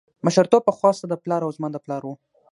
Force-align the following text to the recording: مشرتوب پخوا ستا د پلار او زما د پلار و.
مشرتوب 0.25 0.61
پخوا 0.67 0.89
ستا 0.97 1.07
د 1.09 1.13
پلار 1.23 1.41
او 1.45 1.51
زما 1.57 1.67
د 1.73 1.77
پلار 1.85 2.01
و. 2.05 2.09